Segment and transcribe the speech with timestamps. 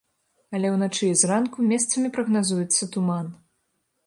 [0.59, 3.31] Але ўначы і зранку месцамі прагназуецца туман.